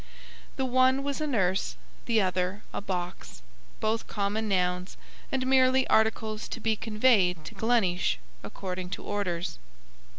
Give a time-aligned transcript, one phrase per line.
[0.55, 1.75] The one was a nurse;
[2.07, 3.43] the other, a box,
[3.79, 4.97] both common nouns,
[5.31, 9.59] and merely articles to be conveyed to Gleneesh according to orders.